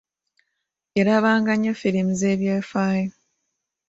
Yalabanga 0.97 1.51
nnyo 1.55 1.73
firimu 1.81 2.11
z'ebyafaayo. 2.19 3.11